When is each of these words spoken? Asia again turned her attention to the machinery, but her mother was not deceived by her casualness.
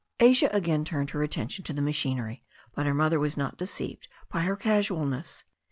Asia 0.19 0.49
again 0.51 0.83
turned 0.83 1.11
her 1.11 1.21
attention 1.21 1.63
to 1.63 1.73
the 1.73 1.79
machinery, 1.83 2.43
but 2.73 2.87
her 2.87 2.93
mother 2.95 3.19
was 3.19 3.37
not 3.37 3.59
deceived 3.59 4.07
by 4.31 4.39
her 4.41 4.55
casualness. 4.55 5.43